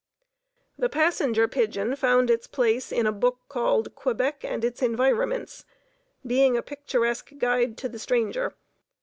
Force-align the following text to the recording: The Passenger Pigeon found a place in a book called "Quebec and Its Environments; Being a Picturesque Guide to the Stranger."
The 0.79 0.89
Passenger 0.89 1.47
Pigeon 1.47 1.95
found 1.95 2.31
a 2.31 2.37
place 2.39 2.91
in 2.91 3.05
a 3.05 3.11
book 3.11 3.37
called 3.47 3.93
"Quebec 3.93 4.43
and 4.43 4.65
Its 4.65 4.81
Environments; 4.81 5.63
Being 6.25 6.57
a 6.57 6.63
Picturesque 6.63 7.33
Guide 7.37 7.77
to 7.77 7.87
the 7.87 7.99
Stranger." 7.99 8.55